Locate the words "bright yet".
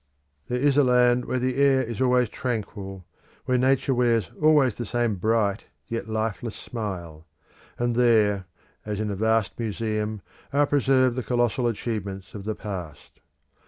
5.17-6.09